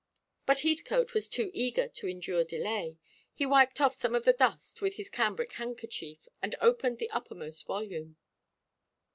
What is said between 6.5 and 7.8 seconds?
opened the uppermost